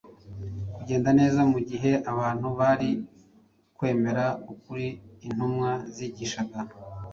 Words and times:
kugenda 0.75 1.09
neza 1.19 1.39
mu 1.51 1.59
gihe 1.69 1.91
abantu 2.11 2.47
bari 2.59 2.91
kwemera 3.77 4.25
ukuri 4.53 4.87
intumwa 5.27 5.71
zigishaga. 5.95 6.57